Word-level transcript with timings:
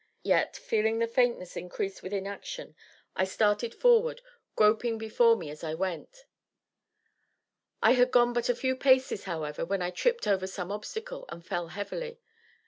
Yet, 0.23 0.57
feeling 0.57 0.97
the 0.97 1.05
faintness 1.05 1.55
increase 1.55 2.01
with 2.01 2.11
inaction, 2.11 2.75
I 3.15 3.23
started 3.23 3.75
forward, 3.75 4.23
groping 4.55 4.97
before 4.97 5.35
me 5.35 5.51
as 5.51 5.63
I 5.63 5.75
went; 5.75 6.25
I 7.83 7.91
had 7.91 8.09
gone 8.09 8.33
but 8.33 8.49
a 8.49 8.55
few 8.55 8.75
paces, 8.75 9.25
however, 9.25 9.63
when 9.63 9.83
I 9.83 9.91
tripped 9.91 10.25
over 10.25 10.47
some 10.47 10.71
obstacle, 10.71 11.25
and 11.29 11.45
fell 11.45 11.67
heavily. 11.67 12.19